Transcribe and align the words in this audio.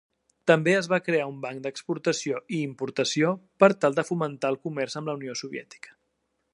També 0.51 0.71
es 0.77 0.87
va 0.93 0.97
crear 1.07 1.27
un 1.31 1.35
banc 1.43 1.59
d'exportació 1.65 2.41
i 2.59 2.63
importació 2.69 3.35
per 3.65 3.71
tal 3.85 4.01
de 4.01 4.09
fomentar 4.11 4.53
el 4.55 4.61
comerç 4.69 5.01
amb 5.03 5.13
la 5.13 5.19
Unió 5.23 5.41
Soviètica. 5.45 5.99